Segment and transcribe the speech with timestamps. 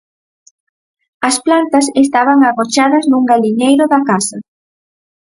[1.29, 4.37] As plantas estaban agochadas nun galiñeiro da casa.